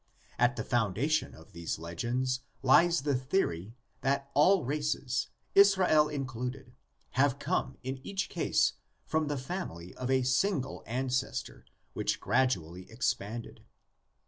[0.39, 6.73] At the foun dation of these legends lies the theory that all races, Israel included,
[7.11, 8.73] have come in each case
[9.05, 13.63] from the family of a single ancestor, which gradually expanded.